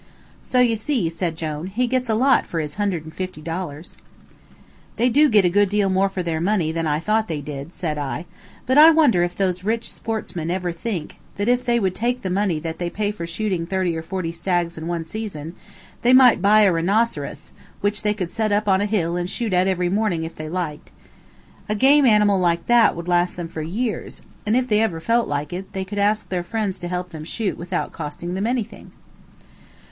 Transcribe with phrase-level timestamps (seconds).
[0.41, 3.95] "So you see," said Jone, "he gets a lot for his hundred and fifty dollars."
[4.95, 7.71] "They do get a good deal more for their money than I thought they did,"
[7.71, 8.25] said I;
[8.65, 12.31] "but I wonder if those rich sportsmen ever think that if they would take the
[12.31, 15.53] money that they pay for shooting thirty or forty stags in one season,
[16.01, 19.53] they might buy a rhinoceros, which they could set up on a hill and shoot
[19.53, 20.89] at every morning if they liked.
[21.69, 25.27] A game animal like that would last them for years, and if they ever felt
[25.27, 28.89] like it, they could ask their friends to help them shoot without costing them anything."